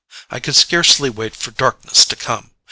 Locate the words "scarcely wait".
0.55-1.35